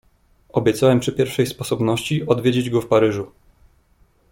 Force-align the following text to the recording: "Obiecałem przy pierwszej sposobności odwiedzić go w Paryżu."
"Obiecałem 0.49 0.99
przy 0.99 1.11
pierwszej 1.13 1.45
sposobności 1.47 2.27
odwiedzić 2.27 2.69
go 2.69 2.81
w 2.81 2.87
Paryżu." 2.87 3.31